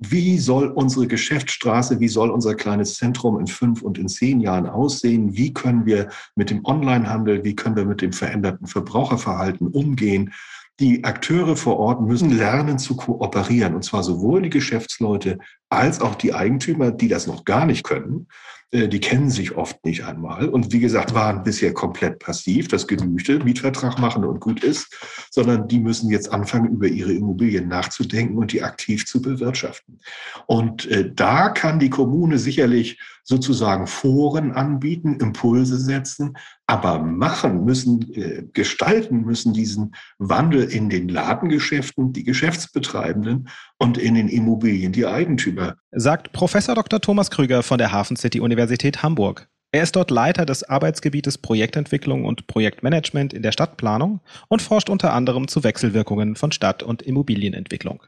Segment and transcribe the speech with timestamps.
[0.00, 4.66] wie soll unsere Geschäftsstraße, wie soll unser kleines Zentrum in fünf und in zehn Jahren
[4.66, 5.36] aussehen?
[5.36, 10.32] Wie können wir mit dem Onlinehandel, wie können wir mit dem veränderten Verbraucherverhalten umgehen?
[10.80, 15.38] Die Akteure vor Ort müssen lernen zu kooperieren, und zwar sowohl die Geschäftsleute
[15.70, 18.26] als auch die Eigentümer, die das noch gar nicht können.
[18.72, 22.86] Äh, die kennen sich oft nicht einmal und wie gesagt, waren bisher komplett passiv, das
[22.86, 24.96] Genügte, Mietvertrag machen und gut ist,
[25.30, 30.00] sondern die müssen jetzt anfangen, über ihre Immobilien nachzudenken und die aktiv zu bewirtschaften.
[30.46, 38.12] Und äh, da kann die Kommune sicherlich sozusagen Foren anbieten, Impulse setzen, aber machen müssen,
[38.14, 43.48] äh, gestalten müssen diesen Wandel in den Ladengeschäften, die Geschäftsbetreibenden
[43.78, 45.59] und in den Immobilien, die Eigentümer.
[45.92, 47.00] Sagt Professor Dr.
[47.00, 49.48] Thomas Krüger von der Hafen City Universität Hamburg.
[49.72, 55.12] Er ist dort Leiter des Arbeitsgebietes Projektentwicklung und Projektmanagement in der Stadtplanung und forscht unter
[55.12, 58.02] anderem zu Wechselwirkungen von Stadt- und Immobilienentwicklung.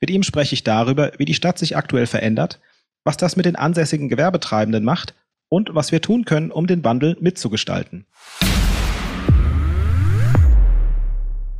[0.00, 2.60] Mit ihm spreche ich darüber, wie die Stadt sich aktuell verändert
[3.04, 5.14] was das mit den ansässigen Gewerbetreibenden macht
[5.48, 8.06] und was wir tun können, um den Wandel mitzugestalten.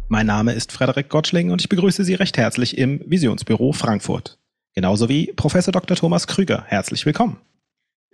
[0.09, 4.39] Mein Name ist Frederik Gottschling und ich begrüße Sie recht herzlich im Visionsbüro Frankfurt.
[4.75, 5.97] Genauso wie Professor Dr.
[5.97, 6.65] Thomas Krüger.
[6.67, 7.39] Herzlich willkommen.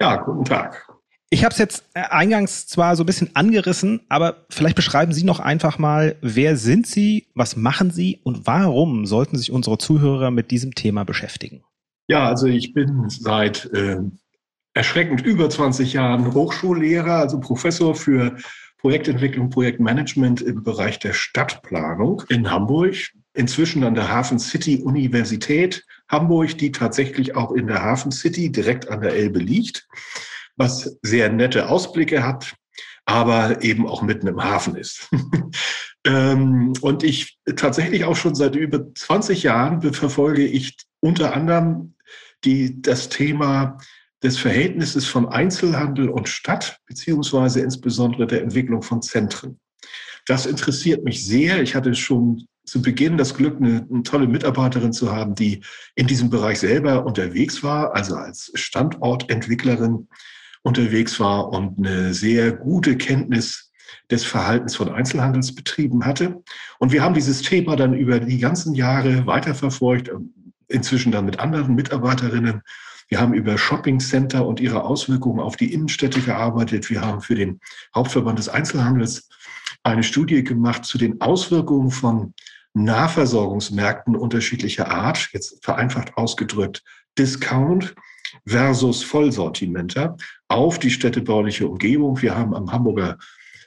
[0.01, 0.89] Ja, guten Tag.
[1.31, 5.25] Ich habe es jetzt äh, eingangs zwar so ein bisschen angerissen, aber vielleicht beschreiben Sie
[5.25, 10.31] noch einfach mal, wer sind Sie, was machen Sie und warum sollten sich unsere Zuhörer
[10.31, 11.63] mit diesem Thema beschäftigen?
[12.09, 13.99] Ja, also ich bin seit äh,
[14.73, 18.39] erschreckend über 20 Jahren Hochschullehrer, also Professor für
[18.79, 22.95] Projektentwicklung, Projektmanagement im Bereich der Stadtplanung in Hamburg.
[23.35, 28.89] Inzwischen an der Hafen City Universität Hamburg, die tatsächlich auch in der Hafen City direkt
[28.89, 29.87] an der Elbe liegt,
[30.57, 32.55] was sehr nette Ausblicke hat,
[33.05, 35.09] aber eben auch mitten im Hafen ist.
[36.05, 41.95] ähm, und ich tatsächlich auch schon seit über 20 Jahren verfolge ich unter anderem
[42.45, 43.79] die das Thema
[44.23, 49.61] des Verhältnisses von Einzelhandel und Stadt, beziehungsweise insbesondere der Entwicklung von Zentren.
[50.27, 51.63] Das interessiert mich sehr.
[51.63, 55.63] Ich hatte schon zu Beginn das Glück, eine, eine, tolle Mitarbeiterin zu haben, die
[55.95, 60.09] in diesem Bereich selber unterwegs war, also als Standortentwicklerin
[60.63, 63.73] unterwegs war und eine sehr gute Kenntnis
[64.11, 66.43] des Verhaltens von Einzelhandelsbetrieben hatte.
[66.79, 70.11] Und wir haben dieses Thema dann über die ganzen Jahre weiterverfolgt,
[70.69, 72.63] inzwischen dann mit anderen Mitarbeiterinnen.
[73.09, 76.91] Wir haben über Shopping Center und ihre Auswirkungen auf die Innenstädte gearbeitet.
[76.91, 77.61] Wir haben für den
[77.95, 79.29] Hauptverband des Einzelhandels
[79.83, 82.35] eine Studie gemacht zu den Auswirkungen von
[82.75, 86.83] Nahversorgungsmärkten unterschiedlicher Art, jetzt vereinfacht ausgedrückt,
[87.19, 87.95] Discount
[88.47, 90.17] versus Vollsortimenter
[90.49, 92.21] auf die städtebauliche Umgebung.
[92.23, 93.19] Wir haben am Hamburger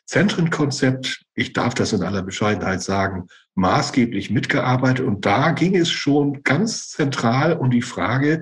[0.05, 5.05] Zentrenkonzept, ich darf das in aller Bescheidenheit sagen, maßgeblich mitgearbeitet.
[5.05, 8.41] Und da ging es schon ganz zentral um die Frage,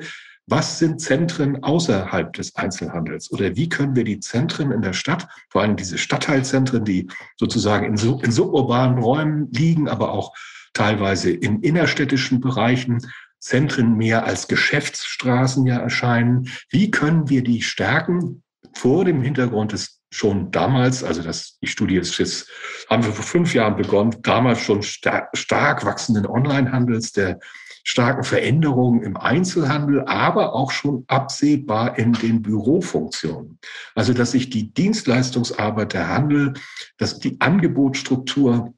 [0.50, 3.32] was sind Zentren außerhalb des Einzelhandels?
[3.32, 7.86] Oder wie können wir die Zentren in der Stadt, vor allem diese Stadtteilzentren, die sozusagen
[7.86, 10.34] in, so, in suburbanen Räumen liegen, aber auch
[10.74, 13.00] teilweise in innerstädtischen Bereichen,
[13.40, 16.50] Zentren mehr als Geschäftsstraßen ja erscheinen.
[16.70, 18.44] Wie können wir die stärken
[18.74, 22.50] vor dem Hintergrund des schon damals, also das, die Studie ist jetzt,
[22.90, 27.40] haben wir vor fünf Jahren begonnen, damals schon stark, stark wachsenden Onlinehandels, der
[27.84, 33.60] starken Veränderungen im Einzelhandel, aber auch schon absehbar in den Bürofunktionen.
[33.96, 36.54] Also, dass sich die Dienstleistungsarbeit, der Handel,
[36.98, 38.74] dass die Angebotsstruktur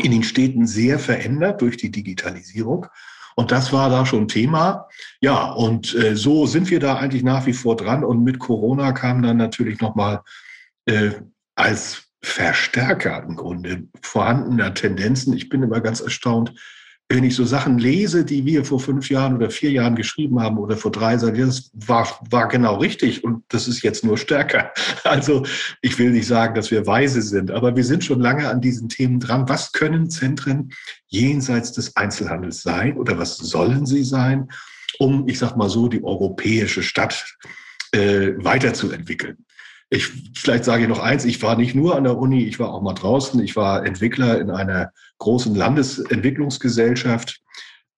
[0.00, 2.86] in den Städten sehr verändert durch die Digitalisierung.
[3.34, 4.88] Und das war da schon Thema.
[5.20, 8.04] Ja, und äh, so sind wir da eigentlich nach wie vor dran.
[8.04, 10.22] Und mit Corona kam dann natürlich nochmal
[10.86, 11.12] äh,
[11.54, 15.34] als Verstärker im Grunde vorhandener Tendenzen.
[15.34, 16.54] Ich bin immer ganz erstaunt,
[17.14, 20.56] wenn ich so Sachen lese, die wir vor fünf Jahren oder vier Jahren geschrieben haben
[20.56, 24.18] oder vor drei, sage ich, das war, war genau richtig und das ist jetzt nur
[24.18, 24.72] stärker.
[25.04, 25.44] Also
[25.82, 28.88] ich will nicht sagen, dass wir weise sind, aber wir sind schon lange an diesen
[28.88, 29.48] Themen dran.
[29.48, 30.72] Was können Zentren
[31.08, 34.48] jenseits des Einzelhandels sein oder was sollen sie sein,
[34.98, 37.36] um, ich sag mal so, die europäische Stadt
[37.92, 39.44] äh, weiterzuentwickeln?
[39.92, 42.72] Ich, vielleicht sage ich noch eins, ich war nicht nur an der Uni, ich war
[42.72, 43.38] auch mal draußen.
[43.42, 47.42] Ich war Entwickler in einer großen Landesentwicklungsgesellschaft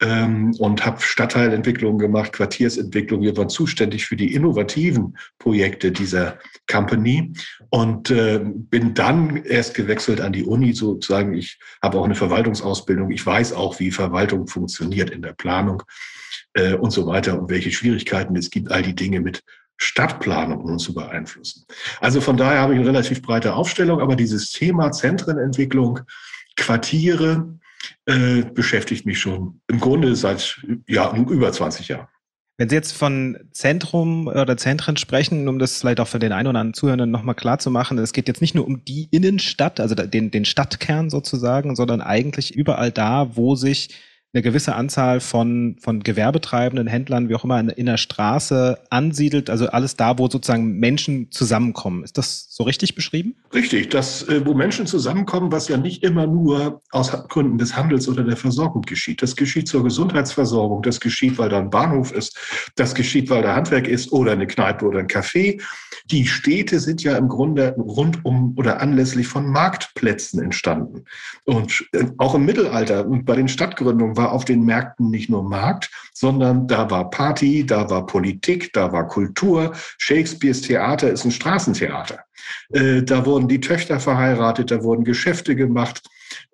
[0.02, 3.23] ähm, und habe Stadtteilentwicklungen gemacht, Quartiersentwicklung.
[3.23, 7.32] Wir waren zuständig für die innovativen Projekte dieser Company
[7.70, 11.35] und äh, bin dann erst gewechselt an die Uni sozusagen.
[11.35, 13.12] Ich habe auch eine Verwaltungsausbildung.
[13.12, 15.85] Ich weiß auch, wie Verwaltung funktioniert in der Planung
[16.55, 19.44] äh, und so weiter und welche Schwierigkeiten es gibt, all die Dinge mit
[19.76, 21.65] Stadtplanung nun zu beeinflussen.
[22.00, 26.00] Also von daher habe ich eine relativ breite Aufstellung, aber dieses Thema Zentrenentwicklung,
[26.56, 27.59] Quartiere,
[28.06, 32.09] äh, beschäftigt mich schon im Grunde seit ja, über 20 Jahren.
[32.56, 36.47] Wenn Sie jetzt von Zentrum oder Zentren sprechen, um das vielleicht auch für den einen
[36.47, 39.81] oder anderen Zuhörenden nochmal klar zu machen, es geht jetzt nicht nur um die Innenstadt,
[39.81, 43.88] also den, den Stadtkern sozusagen, sondern eigentlich überall da, wo sich
[44.34, 49.48] eine gewisse Anzahl von, von Gewerbetreibenden, Händlern, wie auch immer, in, in der Straße ansiedelt,
[49.48, 52.02] also alles da, wo sozusagen Menschen zusammenkommen.
[52.02, 53.36] Ist das so richtig beschrieben?
[53.54, 58.08] Richtig, das, äh, wo Menschen zusammenkommen, was ja nicht immer nur aus Gründen des Handels
[58.08, 59.22] oder der Versorgung geschieht.
[59.22, 62.36] Das geschieht zur Gesundheitsversorgung, das geschieht, weil da ein Bahnhof ist,
[62.75, 65.62] das geschieht, weil da Handwerk ist oder eine Kneipe oder ein Café.
[66.10, 71.04] Die Städte sind ja im Grunde rund um oder anlässlich von Marktplätzen entstanden.
[71.44, 75.29] Und äh, auch im Mittelalter und bei den Stadtgründungen war war auf den Märkten nicht
[75.29, 79.73] nur Markt, sondern da war Party, da war Politik, da war Kultur.
[79.99, 82.21] Shakespeares Theater ist ein Straßentheater.
[82.73, 86.03] Äh, da wurden die Töchter verheiratet, da wurden Geschäfte gemacht.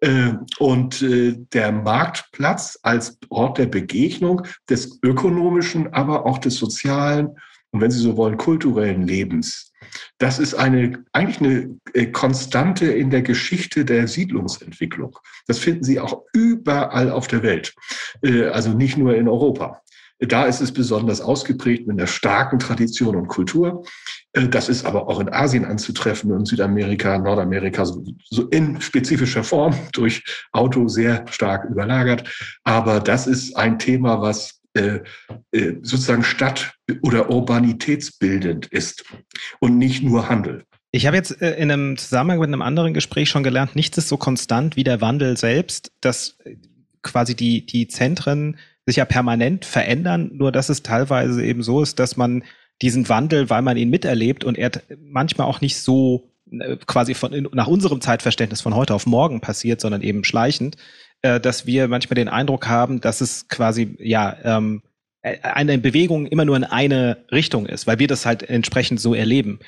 [0.00, 7.36] Äh, und äh, der Marktplatz als Ort der Begegnung des ökonomischen, aber auch des sozialen
[7.72, 9.69] und wenn Sie so wollen, kulturellen Lebens
[10.18, 15.18] das ist eine, eigentlich eine äh, Konstante in der Geschichte der Siedlungsentwicklung.
[15.46, 17.74] Das finden Sie auch überall auf der Welt,
[18.22, 19.82] äh, also nicht nur in Europa.
[20.20, 23.84] Da ist es besonders ausgeprägt mit einer starken Tradition und Kultur.
[24.32, 29.74] Äh, das ist aber auch in Asien anzutreffen und Südamerika, Nordamerika so in spezifischer Form
[29.92, 30.22] durch
[30.52, 32.28] Auto sehr stark überlagert.
[32.64, 35.00] Aber das ist ein Thema, was äh,
[35.52, 39.04] äh, sozusagen stadt- oder urbanitätsbildend ist
[39.58, 40.64] und nicht nur Handel.
[40.92, 44.08] Ich habe jetzt äh, in einem Zusammenhang mit einem anderen Gespräch schon gelernt, nichts ist
[44.08, 46.38] so konstant wie der Wandel selbst, dass
[47.02, 51.98] quasi die, die Zentren sich ja permanent verändern, nur dass es teilweise eben so ist,
[51.98, 52.44] dass man
[52.82, 56.30] diesen Wandel, weil man ihn miterlebt und er manchmal auch nicht so
[56.86, 60.76] quasi von, nach unserem Zeitverständnis von heute auf morgen passiert, sondern eben schleichend,
[61.22, 64.82] äh, dass wir manchmal den Eindruck haben, dass es quasi ja ähm,
[65.22, 69.14] äh, eine Bewegung immer nur in eine Richtung ist, weil wir das halt entsprechend so
[69.14, 69.60] erleben.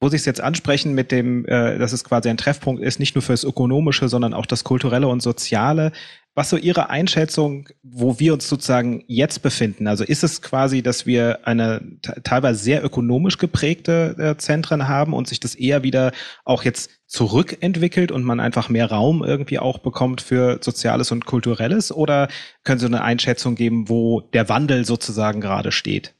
[0.00, 3.14] Wo Sie es jetzt ansprechen mit dem, äh, dass es quasi ein Treffpunkt ist, nicht
[3.14, 5.92] nur fürs Ökonomische, sondern auch das Kulturelle und Soziale.
[6.36, 9.86] Was so Ihre Einschätzung, wo wir uns sozusagen jetzt befinden?
[9.86, 11.80] Also ist es quasi, dass wir eine
[12.24, 16.10] teilweise sehr ökonomisch geprägte äh, Zentren haben und sich das eher wieder
[16.44, 21.92] auch jetzt zurückentwickelt und man einfach mehr Raum irgendwie auch bekommt für Soziales und Kulturelles?
[21.92, 22.26] Oder
[22.64, 26.16] können Sie eine Einschätzung geben, wo der Wandel sozusagen gerade steht?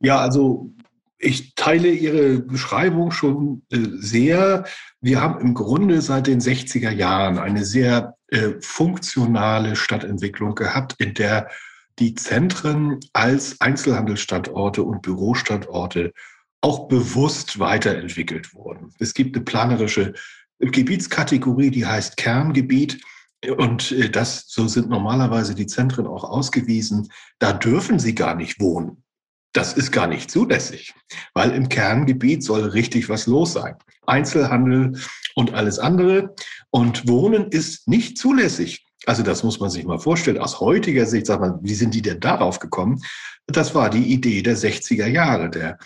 [0.00, 0.72] Ja, also
[1.18, 4.64] ich teile Ihre Beschreibung schon äh, sehr.
[5.02, 11.14] Wir haben im Grunde seit den 60er Jahren eine sehr äh, funktionale Stadtentwicklung gehabt, in
[11.14, 11.48] der
[11.98, 16.12] die Zentren als Einzelhandelsstandorte und Bürostandorte
[16.60, 18.92] auch bewusst weiterentwickelt wurden.
[18.98, 20.14] Es gibt eine planerische
[20.60, 23.00] Gebietskategorie, die heißt Kerngebiet.
[23.56, 27.08] Und äh, das, so sind normalerweise die Zentren auch ausgewiesen.
[27.38, 29.04] Da dürfen sie gar nicht wohnen.
[29.54, 30.94] Das ist gar nicht zulässig,
[31.32, 33.76] weil im Kerngebiet soll richtig was los sein.
[34.06, 35.00] Einzelhandel
[35.34, 36.34] und alles andere.
[36.70, 38.84] Und Wohnen ist nicht zulässig.
[39.06, 40.38] Also das muss man sich mal vorstellen.
[40.38, 43.00] Aus heutiger Sicht, sagt man, wie sind die denn darauf gekommen?
[43.46, 45.78] Das war die Idee der 60er Jahre, der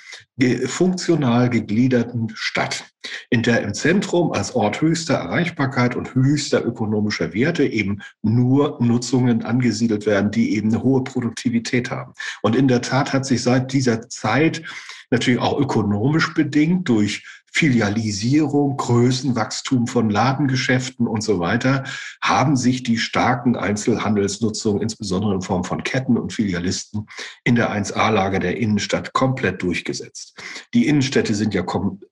[0.69, 2.85] funktional gegliederten Stadt,
[3.31, 9.45] in der im Zentrum als Ort höchster Erreichbarkeit und höchster ökonomischer Werte eben nur Nutzungen
[9.45, 12.15] angesiedelt werden, die eben eine hohe Produktivität haben.
[12.41, 14.63] Und in der Tat hat sich seit dieser Zeit
[15.11, 21.85] natürlich auch ökonomisch bedingt durch Filialisierung, Größenwachstum von Ladengeschäften und so weiter,
[22.23, 27.07] haben sich die starken Einzelhandelsnutzungen, insbesondere in Form von Ketten und Filialisten,
[27.45, 30.43] in der 1A-Lage der Innenstadt komplett durchgesetzt.
[30.73, 31.65] Die Innenstädte sind ja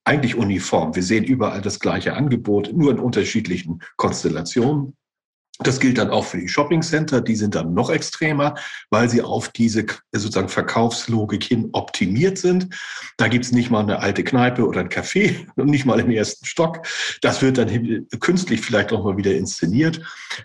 [0.05, 0.95] eigentlich uniform.
[0.95, 4.95] Wir sehen überall das gleiche Angebot, nur in unterschiedlichen Konstellationen.
[5.63, 7.21] Das gilt dann auch für die Shoppingcenter.
[7.21, 8.55] Die sind dann noch extremer,
[8.89, 12.69] weil sie auf diese sozusagen Verkaufslogik hin optimiert sind.
[13.19, 16.47] Da gibt's nicht mal eine alte Kneipe oder ein Café und nicht mal im ersten
[16.47, 16.87] Stock.
[17.21, 20.01] Das wird dann künstlich vielleicht auch mal wieder inszeniert.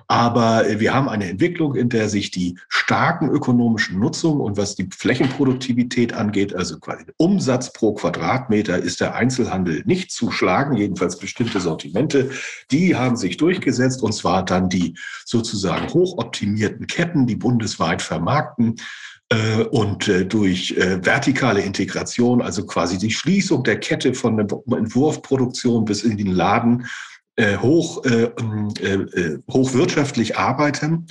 [0.07, 4.89] Aber wir haben eine Entwicklung, in der sich die starken ökonomischen Nutzungen und was die
[4.95, 11.61] Flächenproduktivität angeht, also quasi Umsatz pro Quadratmeter, ist der Einzelhandel nicht zu schlagen, jedenfalls bestimmte
[11.61, 12.31] Sortimente.
[12.71, 14.95] Die haben sich durchgesetzt und zwar dann die
[15.25, 18.75] sozusagen hochoptimierten Ketten, die bundesweit vermarkten
[19.29, 24.47] äh, und äh, durch äh, vertikale Integration, also quasi die Schließung der Kette von der
[24.77, 26.87] Entwurfproduktion bis in den Laden,
[27.37, 28.01] hoch,
[29.51, 31.07] hochwirtschaftlich arbeiten.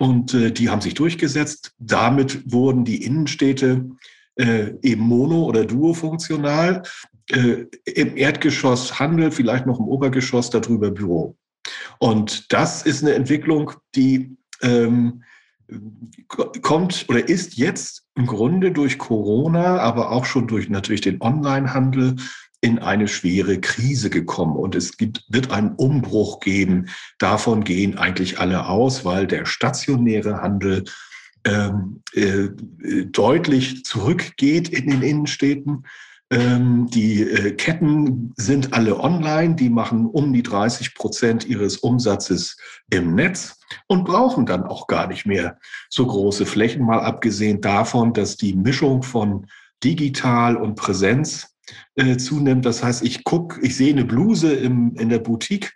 [0.00, 1.74] Und die haben sich durchgesetzt.
[1.78, 3.88] Damit wurden die Innenstädte
[4.36, 6.82] eben mono- oder duofunktional.
[7.28, 11.36] Im Erdgeschoss Handel, vielleicht noch im Obergeschoss darüber Büro.
[11.98, 15.22] Und das ist eine Entwicklung, die ähm,
[16.62, 22.16] kommt oder ist jetzt im Grunde durch Corona, aber auch schon durch natürlich den Onlinehandel
[22.60, 24.56] in eine schwere Krise gekommen.
[24.56, 26.88] Und es gibt, wird einen Umbruch geben.
[27.18, 30.84] Davon gehen eigentlich alle aus, weil der stationäre Handel
[31.44, 32.48] ähm, äh,
[33.06, 35.86] deutlich zurückgeht in den Innenstädten.
[36.32, 42.56] Ähm, die äh, Ketten sind alle online, die machen um die 30 Prozent ihres Umsatzes
[42.88, 43.58] im Netz
[43.88, 45.58] und brauchen dann auch gar nicht mehr
[45.88, 49.46] so große Flächen, mal abgesehen davon, dass die Mischung von
[49.82, 51.56] digital und Präsenz
[51.96, 52.64] äh, zunimmt.
[52.64, 55.72] Das heißt, ich gucke, ich sehe eine Bluse im, in der Boutique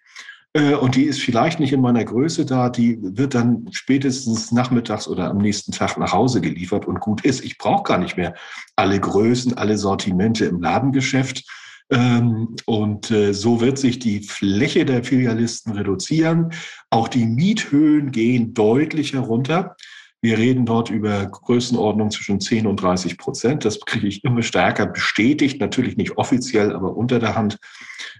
[0.57, 5.29] und die ist vielleicht nicht in meiner Größe da, die wird dann spätestens nachmittags oder
[5.29, 7.45] am nächsten Tag nach Hause geliefert und gut ist.
[7.45, 8.35] Ich brauche gar nicht mehr
[8.77, 11.45] alle Größen, alle Sortimente im Ladengeschäft.
[11.91, 16.53] Ähm, und äh, so wird sich die Fläche der Filialisten reduzieren.
[16.89, 19.77] Auch die Miethöhen gehen deutlich herunter.
[20.25, 23.67] Wir reden dort über Größenordnung zwischen 10 und 30 Prozent.
[23.67, 27.59] Das kriege ich immer stärker bestätigt, natürlich nicht offiziell, aber unter der Hand.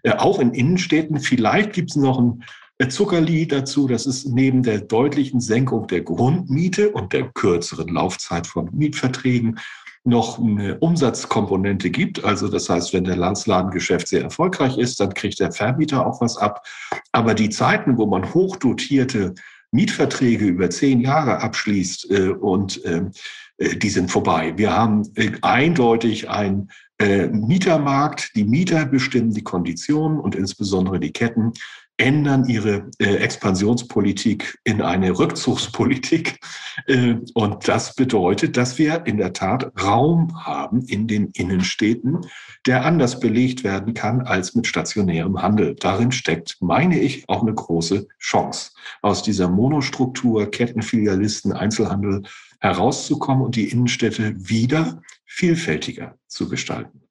[0.03, 1.19] Äh, auch in Innenstädten.
[1.19, 2.45] Vielleicht gibt es noch ein
[2.77, 3.89] äh, Zuckerli dazu.
[3.89, 9.59] Das ist neben der deutlichen Senkung der Grundmiete und der kürzeren Laufzeit von Mietverträgen
[10.05, 12.23] noch eine Umsatzkomponente gibt.
[12.23, 16.37] Also das heißt, wenn der Landsladengeschäft sehr erfolgreich ist, dann kriegt der Vermieter auch was
[16.37, 16.67] ab.
[17.13, 19.35] Aber die Zeiten, wo man hochdotierte
[19.75, 23.11] Mietverträge über zehn Jahre abschließt äh, und ähm,
[23.59, 24.55] äh, die sind vorbei.
[24.57, 28.37] Wir haben äh, eindeutig ein äh, Mietermarkt.
[28.37, 31.53] Die Mieter bestimmen die Konditionen und insbesondere die Ketten
[31.97, 36.39] ändern ihre äh, Expansionspolitik in eine Rückzugspolitik.
[36.89, 42.27] Äh, und das bedeutet, dass wir in der Tat Raum haben in den Innenstädten,
[42.67, 45.77] der anders belegt werden kann als mit stationärem Handel.
[45.77, 48.73] Darin steckt, meine ich, auch eine große Chance,
[49.03, 52.25] aus dieser Monostruktur, Kettenfilialisten, Einzelhandel
[52.59, 57.04] herauszukommen und die Innenstädte wieder vielfältiger zu gestalten.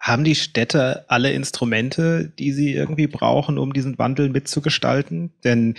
[0.00, 5.32] Haben die Städte alle Instrumente, die sie irgendwie brauchen, um diesen Wandel mitzugestalten?
[5.44, 5.74] Denn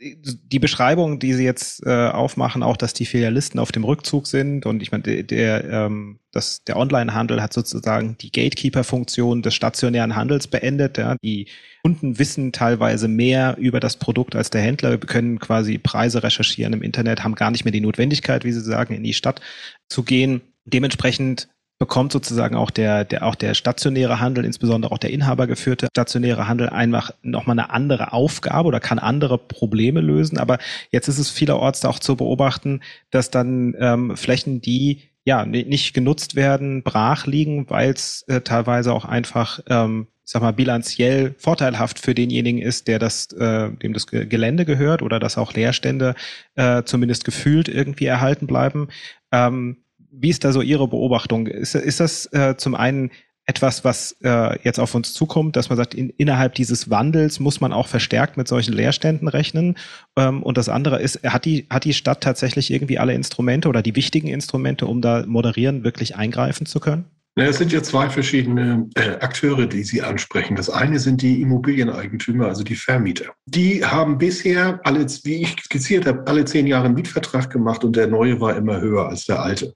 [0.00, 4.64] die Beschreibung, die Sie jetzt äh, aufmachen, auch, dass die Filialisten auf dem Rückzug sind
[4.64, 10.16] und ich meine, der, der, ähm, das, der Onlinehandel hat sozusagen die Gatekeeper-Funktion des stationären
[10.16, 10.96] Handels beendet.
[10.96, 11.16] Ja.
[11.22, 11.48] Die
[11.82, 16.82] Kunden wissen teilweise mehr über das Produkt als der Händler, können quasi Preise recherchieren im
[16.82, 19.42] Internet, haben gar nicht mehr die Notwendigkeit, wie Sie sagen, in die Stadt
[19.88, 20.40] zu gehen.
[20.64, 21.48] Dementsprechend
[21.80, 26.68] bekommt sozusagen auch der, der, auch der stationäre Handel, insbesondere auch der inhabergeführte stationäre Handel
[26.68, 30.38] einfach nochmal eine andere Aufgabe oder kann andere Probleme lösen.
[30.38, 30.58] Aber
[30.92, 36.36] jetzt ist es vielerorts auch zu beobachten, dass dann ähm, Flächen, die ja nicht genutzt
[36.36, 41.98] werden, brach liegen, weil es äh, teilweise auch einfach ähm, ich sag mal, bilanziell vorteilhaft
[41.98, 46.14] für denjenigen ist, der das, äh, dem das Gelände gehört oder dass auch Leerstände
[46.54, 48.88] äh, zumindest gefühlt irgendwie erhalten bleiben.
[49.32, 49.78] Ähm,
[50.12, 51.46] wie ist da so Ihre Beobachtung?
[51.46, 53.10] Ist, ist das äh, zum einen
[53.46, 57.60] etwas, was äh, jetzt auf uns zukommt, dass man sagt, in, innerhalb dieses Wandels muss
[57.60, 59.76] man auch verstärkt mit solchen Leerständen rechnen.
[60.16, 63.82] Ähm, und das andere ist, hat die, hat die Stadt tatsächlich irgendwie alle Instrumente oder
[63.82, 67.06] die wichtigen Instrumente, um da moderieren, wirklich eingreifen zu können?
[67.36, 70.56] Na, es sind ja zwei verschiedene äh, Akteure, die Sie ansprechen.
[70.56, 73.32] Das eine sind die Immobilieneigentümer, also die Vermieter.
[73.46, 77.94] Die haben bisher, alle, wie ich skizziert habe, alle zehn Jahre einen Mietvertrag gemacht und
[77.94, 79.74] der neue war immer höher als der alte.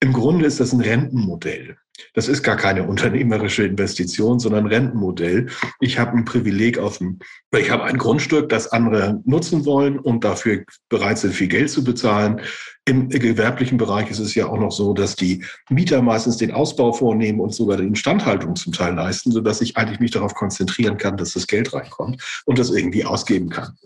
[0.00, 1.76] Im Grunde ist das ein Rentenmodell.
[2.14, 5.46] Das ist gar keine unternehmerische Investition, sondern Rentenmodell.
[5.80, 7.18] Ich habe ein Privileg auf dem,
[7.56, 11.84] ich habe ein Grundstück, das andere nutzen wollen und dafür bereit sind, viel Geld zu
[11.84, 12.40] bezahlen.
[12.88, 16.92] Im gewerblichen Bereich ist es ja auch noch so, dass die Mieter meistens den Ausbau
[16.92, 21.16] vornehmen und sogar die Instandhaltung zum Teil leisten, sodass ich eigentlich mich darauf konzentrieren kann,
[21.16, 23.76] dass das Geld reinkommt und das irgendwie ausgeben kann.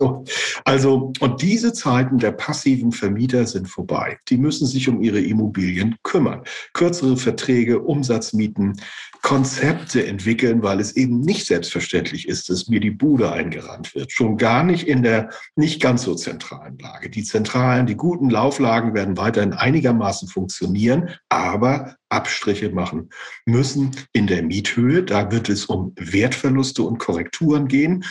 [0.65, 4.19] Also, und diese Zeiten der passiven Vermieter sind vorbei.
[4.29, 6.43] Die müssen sich um ihre Immobilien kümmern.
[6.73, 8.79] Kürzere Verträge, Umsatzmieten,
[9.23, 14.11] Konzepte entwickeln, weil es eben nicht selbstverständlich ist, dass mir die Bude eingerannt wird.
[14.11, 17.09] Schon gar nicht in der nicht ganz so zentralen Lage.
[17.09, 23.09] Die zentralen, die guten Lauflagen werden weiterhin einigermaßen funktionieren, aber Abstriche machen
[23.45, 25.03] müssen in der Miethöhe.
[25.03, 28.03] Da wird es um Wertverluste und Korrekturen gehen.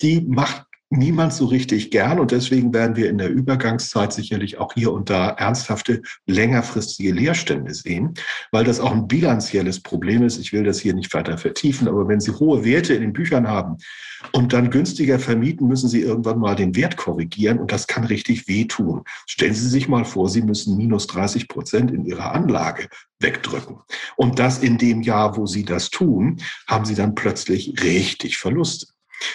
[0.00, 4.74] Die macht niemand so richtig gern und deswegen werden wir in der Übergangszeit sicherlich auch
[4.74, 8.14] hier und da ernsthafte längerfristige Leerstände sehen,
[8.50, 10.38] weil das auch ein bilanzielles Problem ist.
[10.38, 13.48] Ich will das hier nicht weiter vertiefen, aber wenn Sie hohe Werte in den Büchern
[13.48, 13.78] haben
[14.32, 18.46] und dann günstiger vermieten, müssen Sie irgendwann mal den Wert korrigieren und das kann richtig
[18.46, 19.02] wehtun.
[19.26, 23.78] Stellen Sie sich mal vor, Sie müssen minus 30 Prozent in Ihrer Anlage wegdrücken.
[24.16, 28.88] Und das in dem Jahr, wo Sie das tun, haben Sie dann plötzlich richtig Verluste.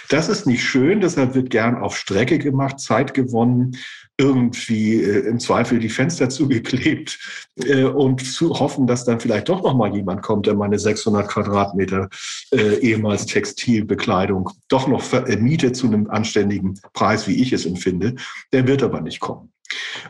[0.10, 3.77] Das ist nicht schön, deshalb wird gern auf Strecke gemacht, Zeit gewonnen,
[4.17, 7.20] irgendwie äh, im Zweifel die Fenster zugeklebt
[7.56, 11.27] äh, und zu hoffen, dass dann vielleicht doch noch mal jemand kommt, der meine 600
[11.27, 12.10] Quadratmeter
[12.51, 18.15] äh, ehemals Textilbekleidung doch noch vermietet zu einem anständigen Preis, wie ich es empfinde.
[18.51, 19.51] Der wird aber nicht kommen.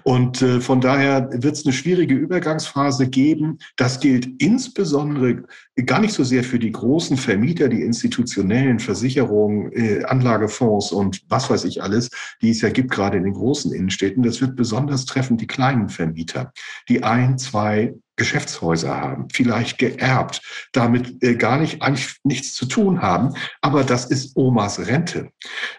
[0.03, 3.59] Und äh, von daher wird es eine schwierige Übergangsphase geben.
[3.75, 5.43] Das gilt insbesondere
[5.85, 11.49] gar nicht so sehr für die großen Vermieter, die institutionellen Versicherungen, äh, Anlagefonds und was
[11.49, 12.09] weiß ich alles,
[12.41, 14.23] die es ja gibt, gerade in den großen Innenstädten.
[14.23, 16.51] Das wird besonders treffen die kleinen Vermieter,
[16.89, 20.41] die ein, zwei Geschäftshäuser haben, vielleicht geerbt,
[20.73, 25.29] damit äh, gar nicht eigentlich nichts zu tun haben, aber das ist Omas Rente.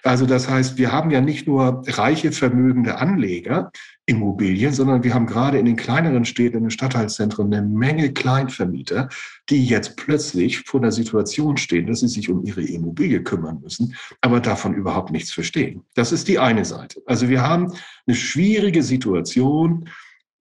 [0.05, 3.71] Also das heißt, wir haben ja nicht nur reiche, vermögende Anleger,
[4.07, 9.09] Immobilien, sondern wir haben gerade in den kleineren Städten, in den Stadtteilzentren eine Menge Kleinvermieter,
[9.51, 13.95] die jetzt plötzlich vor der Situation stehen, dass sie sich um ihre Immobilie kümmern müssen,
[14.23, 15.83] aber davon überhaupt nichts verstehen.
[15.95, 17.03] Das ist die eine Seite.
[17.05, 17.73] Also wir haben
[18.07, 19.91] eine schwierige Situation,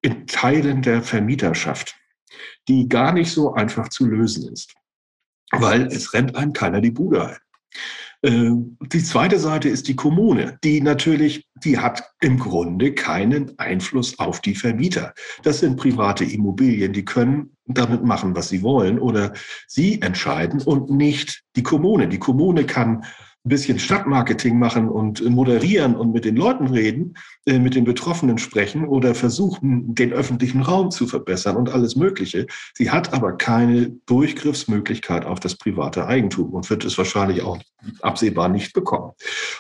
[0.08, 1.98] in Teilen der Vermieterschaft,
[2.70, 4.74] die gar nicht so einfach zu lösen ist,
[5.52, 7.38] weil es rennt einem keiner die Bude ein.
[8.22, 8.52] Äh,
[8.94, 14.40] die zweite Seite ist die Kommune, die natürlich, die hat im Grunde keinen Einfluss auf
[14.40, 15.14] die Vermieter.
[15.44, 19.34] Das sind private Immobilien, die können damit machen, was sie wollen oder
[19.68, 22.08] sie entscheiden und nicht die Kommune.
[22.08, 23.04] Die Kommune kann
[23.48, 27.14] ein bisschen Stadtmarketing machen und moderieren und mit den Leuten reden,
[27.46, 32.46] äh, mit den Betroffenen sprechen oder versuchen, den öffentlichen Raum zu verbessern und alles Mögliche.
[32.74, 37.58] Sie hat aber keine Durchgriffsmöglichkeit auf das private Eigentum und wird es wahrscheinlich auch
[38.02, 39.14] absehbar nicht bekommen.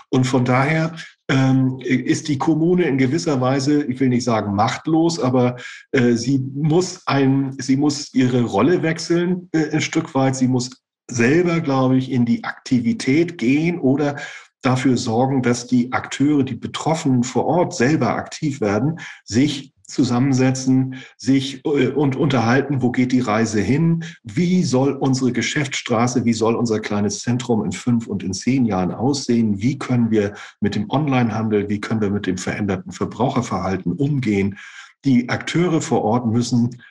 [0.09, 0.93] Und von daher
[1.29, 5.55] ähm, ist die Kommune in gewisser Weise, ich will nicht sagen machtlos, aber
[5.91, 10.35] äh, sie muss ein, sie muss ihre Rolle wechseln äh, ein Stück weit.
[10.35, 14.17] Sie muss selber, glaube ich, in die Aktivität gehen oder
[14.61, 21.65] dafür sorgen, dass die Akteure, die Betroffenen vor Ort selber aktiv werden, sich zusammensetzen, sich
[21.65, 26.81] äh, und unterhalten, wo geht die Reise hin, wie soll unsere Geschäftsstraße, wie soll unser
[26.81, 31.69] kleines Zentrum in fünf und in zehn Jahren aussehen, wie können wir mit dem Onlinehandel,
[31.69, 34.57] wie können wir mit dem veränderten Verbraucherverhalten umgehen.
[35.05, 36.81] Die Akteure vor Ort müssen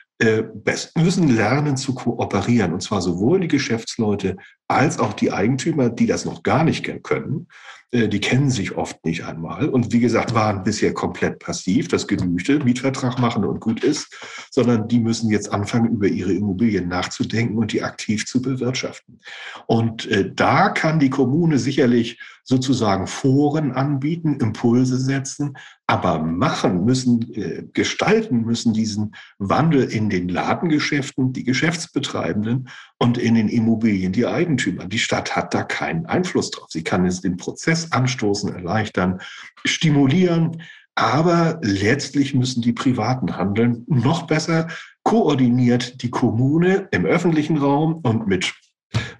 [0.95, 2.73] müssen lernen zu kooperieren.
[2.73, 7.47] Und zwar sowohl die Geschäftsleute als auch die Eigentümer, die das noch gar nicht können.
[7.91, 12.07] Äh, die kennen sich oft nicht einmal und wie gesagt, waren bisher komplett passiv, das
[12.07, 14.13] genügte, Mietvertrag machen und gut ist,
[14.51, 19.19] sondern die müssen jetzt anfangen, über ihre Immobilien nachzudenken und die aktiv zu bewirtschaften.
[19.67, 27.33] Und äh, da kann die Kommune sicherlich sozusagen Foren anbieten, Impulse setzen, aber machen müssen,
[27.33, 32.67] äh, gestalten müssen diesen Wandel in den Ladengeschäften, die Geschäftsbetreibenden
[32.99, 34.85] und in den Immobilien, die Eigentümer.
[34.85, 36.67] Die Stadt hat da keinen Einfluss drauf.
[36.69, 39.21] Sie kann jetzt den Prozess anstoßen, erleichtern,
[39.63, 40.61] stimulieren,
[40.95, 43.85] aber letztlich müssen die Privaten handeln.
[43.87, 44.67] Noch besser
[45.03, 48.53] koordiniert die Kommune im öffentlichen Raum und mit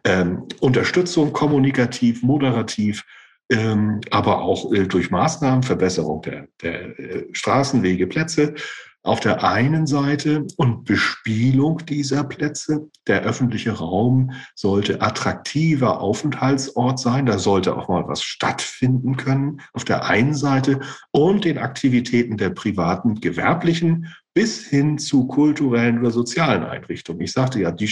[0.04, 3.06] ähm, Unterstützung kommunikativ, moderativ,
[3.50, 8.56] ähm, aber auch äh, durch Maßnahmen, Verbesserung der, der äh, Straßenwege, Plätze
[9.08, 12.90] auf der einen Seite und Bespielung dieser Plätze.
[13.08, 17.26] Der öffentliche Raum sollte attraktiver Aufenthaltsort sein.
[17.26, 20.82] Da sollte auch mal was stattfinden können auf der einen Seite
[21.12, 27.22] und den Aktivitäten der privaten gewerblichen bis hin zu kulturellen oder sozialen Einrichtungen.
[27.22, 27.92] Ich sagte ja, die,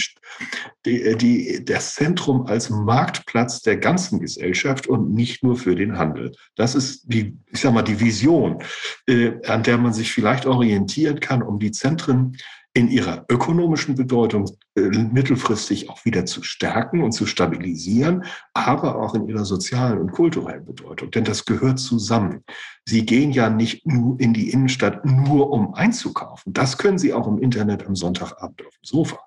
[0.84, 6.30] die, die, das Zentrum als Marktplatz der ganzen Gesellschaft und nicht nur für den Handel.
[6.54, 8.62] Das ist die, ich sag mal, die Vision,
[9.08, 12.36] äh, an der man sich vielleicht orientieren kann, um die Zentren
[12.76, 19.14] in ihrer ökonomischen Bedeutung äh, mittelfristig auch wieder zu stärken und zu stabilisieren, aber auch
[19.14, 21.10] in ihrer sozialen und kulturellen Bedeutung.
[21.10, 22.44] Denn das gehört zusammen.
[22.84, 26.52] Sie gehen ja nicht nur in die Innenstadt nur um einzukaufen.
[26.52, 29.18] Das können Sie auch im Internet am Sonntagabend auf dem Sofa.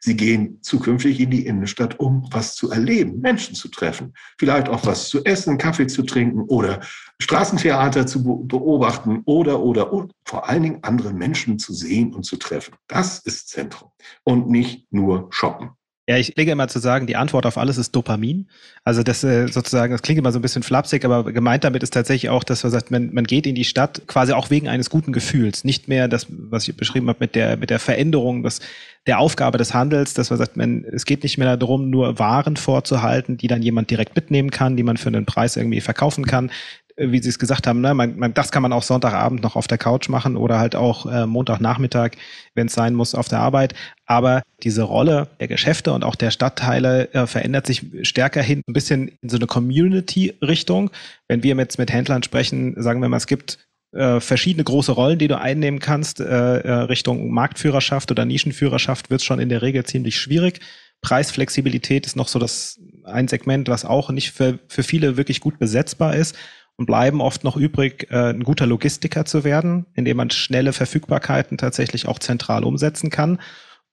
[0.00, 4.84] Sie gehen zukünftig in die Innenstadt, um was zu erleben, Menschen zu treffen, vielleicht auch
[4.84, 6.80] was zu essen, Kaffee zu trinken oder
[7.22, 12.36] Straßentheater zu beobachten oder, oder, und vor allen Dingen andere Menschen zu sehen und zu
[12.36, 12.74] treffen.
[12.96, 13.90] Das ist Zentrum
[14.24, 15.72] und nicht nur shoppen.
[16.08, 18.48] Ja, ich lege immer zu sagen, die Antwort auf alles ist Dopamin.
[18.84, 21.92] Also das äh, sozusagen, das klingt immer so ein bisschen flapsig, aber gemeint damit ist
[21.92, 24.88] tatsächlich auch, dass man sagt, man, man geht in die Stadt quasi auch wegen eines
[24.88, 25.64] guten Gefühls.
[25.64, 28.60] Nicht mehr das, was ich beschrieben habe mit der, mit der Veränderung des,
[29.06, 32.56] der Aufgabe des Handels, dass man sagt, man, es geht nicht mehr darum, nur Waren
[32.56, 36.50] vorzuhalten, die dann jemand direkt mitnehmen kann, die man für einen Preis irgendwie verkaufen kann
[36.96, 39.66] wie Sie es gesagt haben, ne, man, man, das kann man auch Sonntagabend noch auf
[39.66, 42.12] der Couch machen oder halt auch äh, Montagnachmittag,
[42.54, 43.74] wenn es sein muss, auf der Arbeit.
[44.06, 48.72] Aber diese Rolle der Geschäfte und auch der Stadtteile äh, verändert sich stärker hin, ein
[48.72, 50.90] bisschen in so eine Community-Richtung.
[51.28, 53.58] Wenn wir jetzt mit Händlern sprechen, sagen wir mal, es gibt
[53.92, 56.20] äh, verschiedene große Rollen, die du einnehmen kannst.
[56.20, 56.24] Äh,
[56.60, 60.60] äh Richtung Marktführerschaft oder Nischenführerschaft wird es schon in der Regel ziemlich schwierig.
[61.02, 65.58] Preisflexibilität ist noch so das ein Segment, was auch nicht für, für viele wirklich gut
[65.58, 66.34] besetzbar ist
[66.76, 71.58] und bleiben oft noch übrig, äh, ein guter Logistiker zu werden, indem man schnelle Verfügbarkeiten
[71.58, 73.38] tatsächlich auch zentral umsetzen kann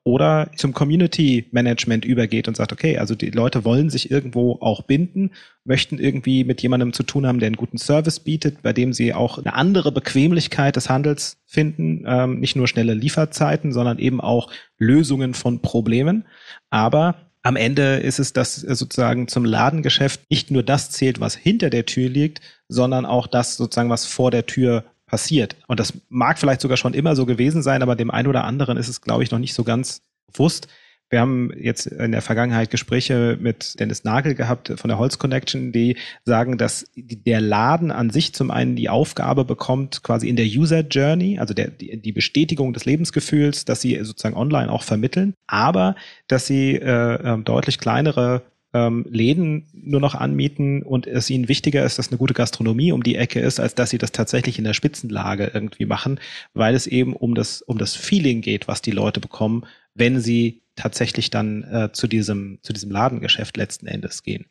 [0.06, 4.82] oder zum Community Management übergeht und sagt, okay, also die Leute wollen sich irgendwo auch
[4.82, 5.32] binden,
[5.64, 9.14] möchten irgendwie mit jemandem zu tun haben, der einen guten Service bietet, bei dem sie
[9.14, 14.52] auch eine andere Bequemlichkeit des Handels finden, ähm, nicht nur schnelle Lieferzeiten, sondern eben auch
[14.78, 16.26] Lösungen von Problemen.
[16.70, 21.70] Aber am Ende ist es, dass sozusagen zum Ladengeschäft nicht nur das zählt, was hinter
[21.70, 22.42] der Tür liegt,
[22.74, 25.56] sondern auch das sozusagen, was vor der Tür passiert.
[25.68, 28.78] Und das mag vielleicht sogar schon immer so gewesen sein, aber dem einen oder anderen
[28.78, 30.68] ist es, glaube ich, noch nicht so ganz bewusst.
[31.10, 35.72] Wir haben jetzt in der Vergangenheit Gespräche mit Dennis Nagel gehabt von der Holz Connection,
[35.72, 40.48] die sagen, dass der Laden an sich zum einen die Aufgabe bekommt, quasi in der
[40.48, 45.96] User Journey, also der, die, Bestätigung des Lebensgefühls, dass sie sozusagen online auch vermitteln, aber
[46.28, 48.42] dass sie äh, ähm, deutlich kleinere
[48.74, 53.04] ähm, Läden nur noch anmieten und es ihnen wichtiger ist, dass eine gute Gastronomie um
[53.04, 56.20] die Ecke ist, als dass sie das tatsächlich in der Spitzenlage irgendwie machen,
[56.54, 60.62] weil es eben um das, um das Feeling geht, was die Leute bekommen, wenn sie
[60.76, 64.46] tatsächlich dann äh, zu diesem, zu diesem Ladengeschäft letzten Endes gehen.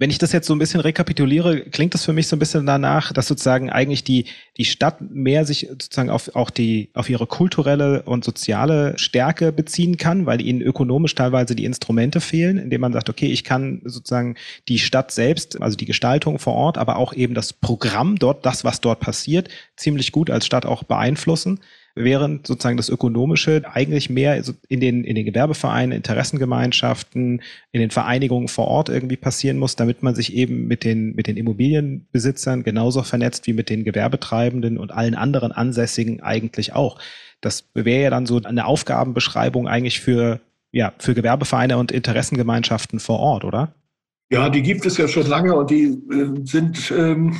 [0.00, 2.64] Wenn ich das jetzt so ein bisschen rekapituliere, klingt das für mich so ein bisschen
[2.64, 4.24] danach, dass sozusagen eigentlich die,
[4.56, 9.98] die Stadt mehr sich sozusagen auf, auch die, auf ihre kulturelle und soziale Stärke beziehen
[9.98, 14.36] kann, weil ihnen ökonomisch teilweise die Instrumente fehlen, indem man sagt, okay, ich kann sozusagen
[14.68, 18.64] die Stadt selbst, also die Gestaltung vor Ort, aber auch eben das Programm dort, das,
[18.64, 21.60] was dort passiert, ziemlich gut als Stadt auch beeinflussen
[21.94, 28.48] während sozusagen das Ökonomische eigentlich mehr in den, in den Gewerbevereinen, Interessengemeinschaften, in den Vereinigungen
[28.48, 33.02] vor Ort irgendwie passieren muss, damit man sich eben mit den, mit den Immobilienbesitzern genauso
[33.02, 36.98] vernetzt wie mit den Gewerbetreibenden und allen anderen Ansässigen eigentlich auch.
[37.40, 40.40] Das wäre ja dann so eine Aufgabenbeschreibung eigentlich für,
[40.72, 43.74] ja, für Gewerbevereine und Interessengemeinschaften vor Ort, oder?
[44.30, 47.36] Ja, die gibt es ja schon lange und die äh, sind ähm,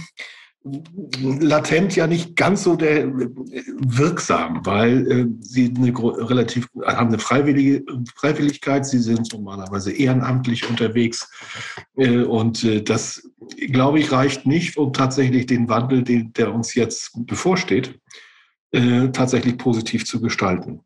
[0.62, 7.82] latent ja nicht ganz so der, wirksam, weil äh, sie eine relativ haben eine freiwillige
[8.14, 8.84] Freiwilligkeit.
[8.84, 11.30] Sie sind normalerweise ehrenamtlich unterwegs
[11.96, 13.30] äh, und äh, das
[13.72, 17.98] glaube ich reicht nicht, um tatsächlich den Wandel, den, der uns jetzt bevorsteht,
[18.72, 20.80] äh, tatsächlich positiv zu gestalten.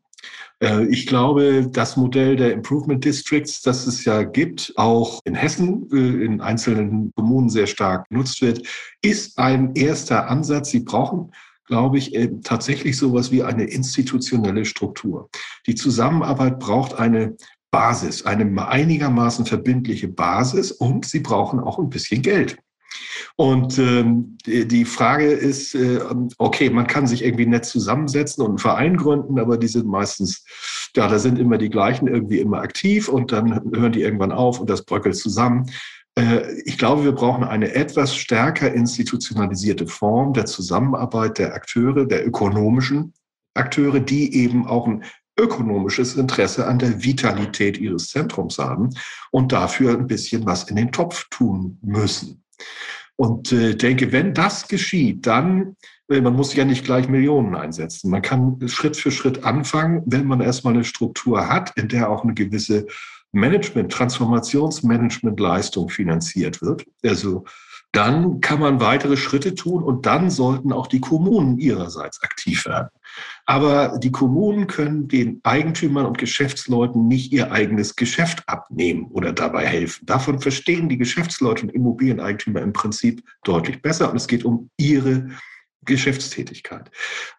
[0.61, 5.87] Äh, ich glaube, das Modell der Improvement Districts, das es ja gibt, auch in Hessen
[5.91, 8.67] äh, in einzelnen Kommunen sehr stark genutzt wird,
[9.01, 10.69] ist ein erster Ansatz.
[10.69, 11.31] Sie brauchen
[11.67, 15.29] glaube ich, äh, tatsächlich sowas wie eine institutionelle Struktur.
[15.65, 17.35] Die Zusammenarbeit braucht eine
[17.71, 22.57] Basis, eine einigermaßen verbindliche Basis und sie brauchen auch ein bisschen Geld.
[23.35, 25.99] Und ähm, die Frage ist, äh,
[26.37, 30.45] okay, man kann sich irgendwie nett zusammensetzen und einen Verein gründen, aber die sind meistens,
[30.95, 34.59] ja, da sind immer die gleichen irgendwie immer aktiv und dann hören die irgendwann auf
[34.59, 35.65] und das bröckelt zusammen.
[36.17, 42.25] Äh, ich glaube, wir brauchen eine etwas stärker institutionalisierte Form der Zusammenarbeit der Akteure, der
[42.25, 43.13] ökonomischen
[43.53, 45.03] Akteure, die eben auch ein
[45.37, 48.89] ökonomisches Interesse an der Vitalität ihres Zentrums haben
[49.31, 52.43] und dafür ein bisschen was in den Topf tun müssen.
[53.17, 55.77] Und äh, denke, wenn das geschieht, dann,
[56.09, 58.09] äh, man muss ja nicht gleich Millionen einsetzen.
[58.09, 62.23] Man kann Schritt für Schritt anfangen, wenn man erstmal eine Struktur hat, in der auch
[62.23, 62.87] eine gewisse
[63.31, 66.85] Management, Transformationsmanagement-Leistung finanziert wird.
[67.03, 67.45] Also
[67.91, 72.89] dann kann man weitere Schritte tun und dann sollten auch die Kommunen ihrerseits aktiv werden.
[73.45, 79.67] Aber die Kommunen können den Eigentümern und Geschäftsleuten nicht ihr eigenes Geschäft abnehmen oder dabei
[79.67, 80.05] helfen.
[80.07, 85.29] Davon verstehen die Geschäftsleute und Immobilieneigentümer im Prinzip deutlich besser und es geht um ihre
[85.85, 86.89] Geschäftstätigkeit.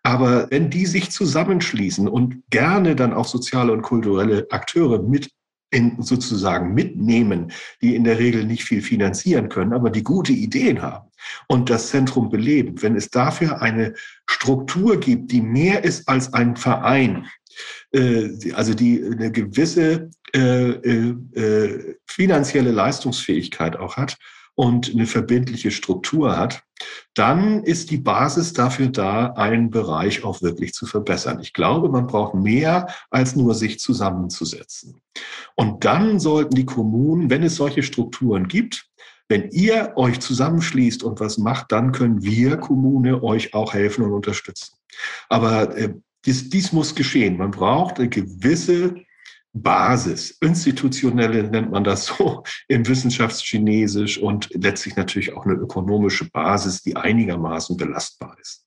[0.04, 5.30] Aber wenn die sich zusammenschließen und gerne dann auch soziale und kulturelle Akteure mit
[5.98, 7.52] sozusagen mitnehmen,
[7.82, 11.10] die in der Regel nicht viel finanzieren können, aber die gute Ideen haben
[11.48, 12.80] und das Zentrum beleben.
[12.82, 13.94] Wenn es dafür eine
[14.28, 17.26] Struktur gibt, die mehr ist als ein Verein,
[17.92, 24.16] äh, also die eine gewisse äh, äh, finanzielle Leistungsfähigkeit auch hat,
[24.56, 26.64] und eine verbindliche Struktur hat,
[27.14, 31.40] dann ist die Basis dafür da, einen Bereich auch wirklich zu verbessern.
[31.40, 35.00] Ich glaube, man braucht mehr als nur sich zusammenzusetzen.
[35.54, 38.90] Und dann sollten die Kommunen, wenn es solche Strukturen gibt,
[39.28, 44.12] Wenn ihr euch zusammenschließt und was macht, dann können wir Kommune euch auch helfen und
[44.12, 44.76] unterstützen.
[45.28, 47.36] Aber äh, dies, dies muss geschehen.
[47.36, 48.94] Man braucht eine gewisse
[49.62, 56.82] Basis, institutionelle nennt man das so im Wissenschaftschinesisch und letztlich natürlich auch eine ökonomische Basis,
[56.82, 58.64] die einigermaßen belastbar ist.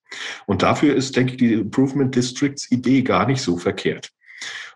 [0.48, 4.12] Und dafür ist, denke ich, die Improvement Districts Idee gar nicht so verkehrt.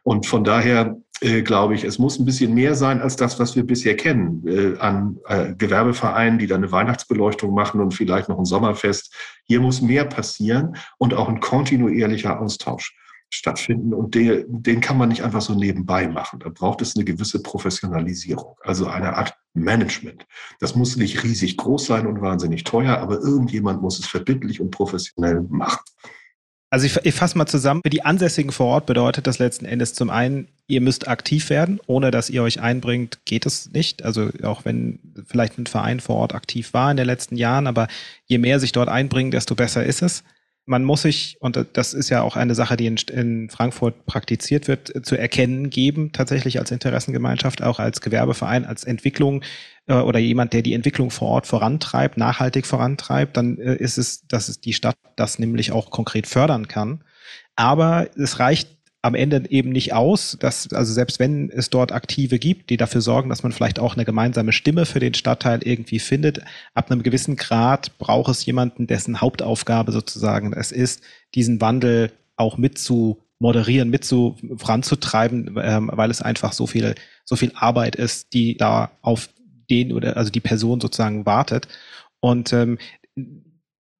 [0.04, 3.56] Und von daher äh, glaube ich, es muss ein bisschen mehr sein als das, was
[3.56, 8.38] wir bisher kennen, äh, an äh, Gewerbevereinen, die dann eine Weihnachtsbeleuchtung machen und vielleicht noch
[8.38, 9.16] ein Sommerfest.
[9.46, 12.96] Hier muss mehr passieren und auch ein kontinuierlicher Austausch
[13.34, 13.94] stattfinden.
[13.94, 16.40] Und den, den kann man nicht einfach so nebenbei machen.
[16.40, 20.26] Da braucht es eine gewisse Professionalisierung, also eine Art Management.
[20.60, 24.72] Das muss nicht riesig groß sein und wahnsinnig teuer, aber irgendjemand muss es verbindlich und
[24.72, 25.82] professionell machen.
[26.70, 27.82] Also ich, ich fasse mal zusammen.
[27.84, 31.80] Für die Ansässigen vor Ort bedeutet das letzten Endes zum einen, ihr müsst aktiv werden.
[31.86, 34.04] Ohne dass ihr euch einbringt, geht es nicht.
[34.04, 37.88] Also auch wenn vielleicht ein Verein vor Ort aktiv war in den letzten Jahren, aber
[38.26, 40.24] je mehr sich dort einbringen, desto besser ist es
[40.66, 44.68] man muss sich, und das ist ja auch eine Sache, die in, in, Frankfurt praktiziert
[44.68, 49.44] wird, zu erkennen geben, tatsächlich als Interessengemeinschaft, auch als Gewerbeverein, als Entwicklung
[49.88, 54.26] äh, oder jemand, der die Entwicklung vor Ort vorantreibt, nachhaltig vorantreibt, dann äh, ist es,
[54.28, 57.04] dass es die Stadt das nämlich auch konkret fördern kann.
[57.56, 58.70] Aber es reicht
[59.04, 63.02] am Ende eben nicht aus, dass, also selbst wenn es dort Aktive gibt, die dafür
[63.02, 66.40] sorgen, dass man vielleicht auch eine gemeinsame Stimme für den Stadtteil irgendwie findet,
[66.74, 71.04] ab einem gewissen Grad braucht es jemanden, dessen Hauptaufgabe sozusagen es ist,
[71.36, 76.96] diesen Wandel auch mit zu moderieren, mit zu voranzutreiben, ähm, weil es einfach so viel,
[77.26, 79.28] so viel Arbeit ist, die da auf
[79.70, 81.68] den oder also die Person sozusagen wartet.
[82.22, 82.78] Und ähm,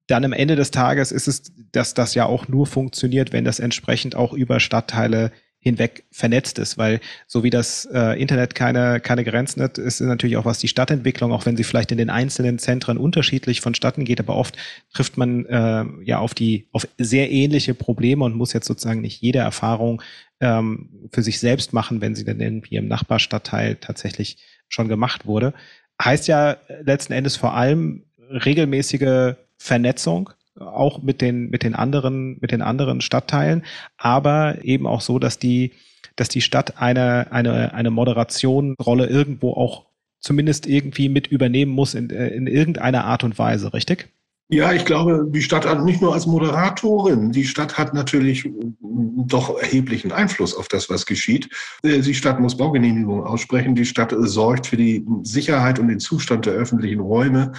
[0.06, 3.58] dann am Ende des Tages ist es, dass das ja auch nur funktioniert, wenn das
[3.58, 5.32] entsprechend auch über Stadtteile
[5.64, 10.36] hinweg vernetzt ist, weil so wie das äh, Internet keine, keine Grenzen hat, ist natürlich
[10.36, 14.20] auch was die Stadtentwicklung, auch wenn sie vielleicht in den einzelnen Zentren unterschiedlich vonstatten geht,
[14.20, 14.58] aber oft
[14.92, 19.22] trifft man äh, ja auf die auf sehr ähnliche Probleme und muss jetzt sozusagen nicht
[19.22, 20.02] jede Erfahrung
[20.40, 24.36] ähm, für sich selbst machen, wenn sie dann irgendwie im Nachbarstadtteil tatsächlich
[24.68, 25.54] schon gemacht wurde.
[26.02, 30.28] Heißt ja letzten Endes vor allem regelmäßige Vernetzung,
[30.60, 33.64] auch mit den, mit den anderen, mit den anderen Stadtteilen,
[33.96, 35.72] aber eben auch so, dass die,
[36.16, 39.86] dass die Stadt eine, eine, eine Moderationrolle irgendwo auch
[40.20, 44.10] zumindest irgendwie mit übernehmen muss in, in irgendeiner Art und Weise, richtig?
[44.50, 48.46] Ja, ich glaube, die Stadt hat nicht nur als Moderatorin, die Stadt hat natürlich
[48.80, 51.48] doch erheblichen Einfluss auf das, was geschieht.
[51.82, 56.44] Äh, die Stadt muss Baugenehmigungen aussprechen, die Stadt sorgt für die Sicherheit und den Zustand
[56.44, 57.52] der öffentlichen Räume.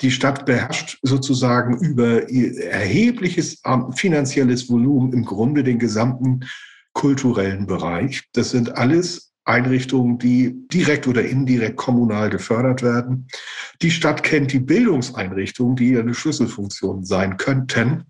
[0.00, 6.40] Die Stadt beherrscht sozusagen über erhebliches ähm, finanzielles Volumen im Grunde den gesamten
[6.94, 8.24] kulturellen Bereich.
[8.32, 13.26] Das sind alles Einrichtungen, die direkt oder indirekt kommunal gefördert werden.
[13.82, 18.04] Die Stadt kennt die Bildungseinrichtungen, die eine Schlüsselfunktion sein könnten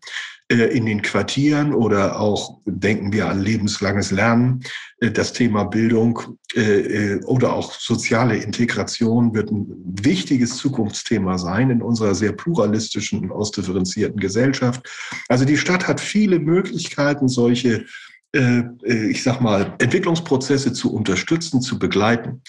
[0.53, 4.63] äh, in den Quartieren oder auch denken wir an lebenslanges Lernen.
[5.01, 9.67] Äh, das Thema Bildung äh, oder auch soziale Integration wird ein
[10.03, 14.87] wichtiges Zukunftsthema sein in unserer sehr pluralistischen und ausdifferenzierten Gesellschaft.
[15.29, 17.87] Also die Stadt hat viele Möglichkeiten, solche
[18.33, 22.41] ich sag mal, Entwicklungsprozesse zu unterstützen, zu begleiten,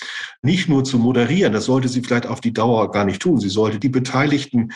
[0.42, 1.52] nicht nur zu moderieren.
[1.52, 3.40] Das sollte sie vielleicht auf die Dauer gar nicht tun.
[3.40, 4.72] Sie sollte die Beteiligten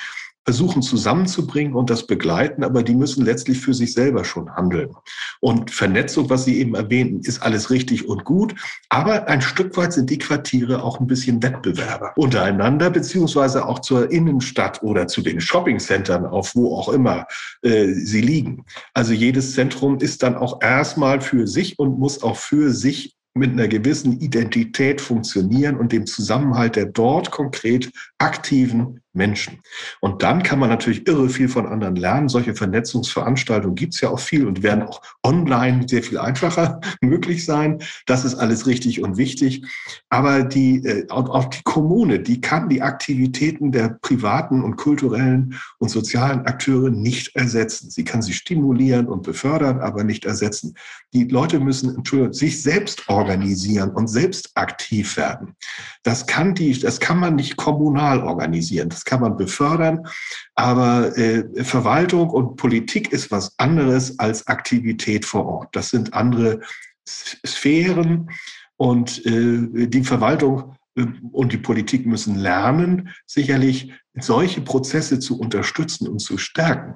[0.47, 4.95] versuchen zusammenzubringen und das begleiten, aber die müssen letztlich für sich selber schon handeln.
[5.41, 8.55] Und Vernetzung, was Sie eben erwähnten, ist alles richtig und gut,
[8.87, 14.09] aber ein Stück weit sind die Quartiere auch ein bisschen Wettbewerber untereinander, beziehungsweise auch zur
[14.09, 17.27] Innenstadt oder zu den Shoppingcentern, auf wo auch immer
[17.61, 18.63] äh, sie liegen.
[18.93, 23.51] Also jedes Zentrum ist dann auch erstmal für sich und muss auch für sich mit
[23.51, 29.59] einer gewissen Identität funktionieren und dem Zusammenhalt der dort konkret aktiven Menschen.
[29.99, 32.29] Und dann kann man natürlich irre viel von anderen lernen.
[32.29, 37.43] Solche Vernetzungsveranstaltungen gibt es ja auch viel und werden auch online sehr viel einfacher möglich
[37.43, 37.79] sein.
[38.05, 39.65] Das ist alles richtig und wichtig.
[40.09, 45.89] Aber die, äh, auch die Kommune, die kann die Aktivitäten der privaten und kulturellen und
[45.89, 47.89] sozialen Akteure nicht ersetzen.
[47.89, 50.75] Sie kann sie stimulieren und befördern, aber nicht ersetzen.
[51.13, 55.55] Die Leute müssen Entschuldigung, sich selbst organisieren und selbst aktiv werden.
[56.03, 58.89] Das kann die, das kann man nicht kommunal organisieren.
[58.89, 60.05] Das kann man befördern,
[60.53, 65.75] aber äh, Verwaltung und Politik ist was anderes als Aktivität vor Ort.
[65.75, 66.59] Das sind andere
[67.07, 68.29] Sphären
[68.75, 76.07] und äh, die Verwaltung äh, und die Politik müssen lernen, sicherlich solche Prozesse zu unterstützen
[76.07, 76.95] und zu stärken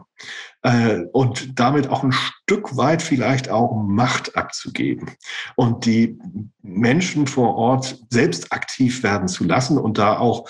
[0.64, 5.12] äh, und damit auch ein Stück weit vielleicht auch Macht abzugeben
[5.56, 6.20] und die
[6.62, 10.50] Menschen vor Ort selbst aktiv werden zu lassen und da auch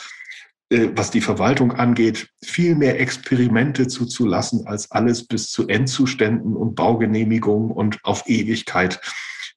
[0.95, 7.71] was die Verwaltung angeht, viel mehr Experimente zuzulassen, als alles bis zu Endzuständen und Baugenehmigungen
[7.71, 9.01] und auf Ewigkeit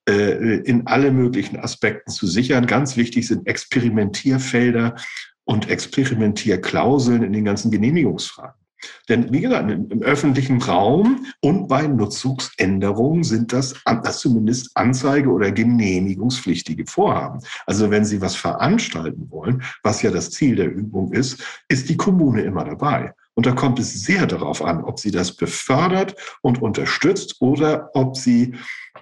[0.08, 2.66] äh, in alle möglichen Aspekten zu sichern.
[2.66, 4.96] Ganz wichtig sind Experimentierfelder
[5.44, 8.63] und Experimentierklauseln in den ganzen Genehmigungsfragen.
[9.08, 15.52] Denn wie gesagt, im, öffentlichen Raum und bei Nutzungsänderungen sind das, das zumindest Anzeige- oder
[15.52, 17.40] genehmigungspflichtige Vorhaben.
[17.66, 21.96] Also wenn Sie was veranstalten wollen, was ja das Ziel der Übung ist, ist die
[21.96, 23.12] Kommune immer dabei.
[23.34, 28.16] Und da kommt es sehr darauf an, ob sie das befördert und unterstützt oder ob
[28.16, 28.54] sie,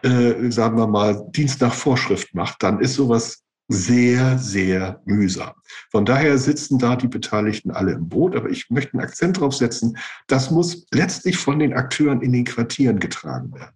[0.03, 2.63] äh, sagen wir mal, Dienst nach Vorschrift macht.
[2.63, 5.53] Dann ist sowas sehr, sehr mühsam.
[5.91, 9.55] Von daher sitzen da die Beteiligten alle im Boot, aber ich möchte einen Akzent drauf
[9.55, 9.97] setzen,
[10.27, 13.75] das muss letztlich von den Akteuren in den Quartieren getragen werden.